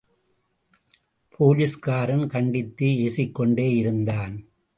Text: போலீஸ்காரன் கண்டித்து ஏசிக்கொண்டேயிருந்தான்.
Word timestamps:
போலீஸ்காரன் 1.39 2.27
கண்டித்து 2.27 2.85
ஏசிக்கொண்டேயிருந்தான். 2.85 4.35